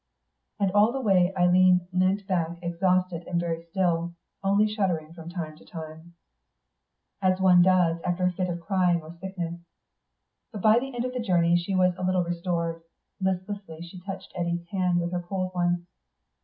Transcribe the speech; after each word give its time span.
And 0.59 0.71
all 0.71 0.91
the 0.91 0.99
way 0.99 1.31
Eileen 1.37 1.87
leant 1.93 2.25
back 2.25 2.57
exhausted 2.63 3.23
and 3.27 3.39
very 3.39 3.61
still, 3.69 4.15
only 4.43 4.67
shuddering 4.67 5.13
from 5.13 5.29
time 5.29 5.55
to 5.57 5.63
time, 5.63 6.15
as 7.21 7.39
one 7.39 7.61
does 7.61 8.01
after 8.01 8.23
a 8.23 8.31
fit 8.31 8.49
of 8.49 8.61
crying 8.61 9.03
or 9.03 9.09
of 9.09 9.19
sickness. 9.19 9.59
But 10.51 10.63
by 10.63 10.79
the 10.79 10.95
end 10.95 11.05
of 11.05 11.13
the 11.13 11.19
journey 11.19 11.55
she 11.55 11.75
was 11.75 11.93
a 11.99 12.03
little 12.03 12.23
restored. 12.23 12.81
Listlessly 13.19 13.83
she 13.83 13.99
touched 13.99 14.31
Eddy's 14.33 14.65
hand 14.69 14.99
with 14.99 15.11
her 15.11 15.21
cold 15.21 15.53
one. 15.53 15.85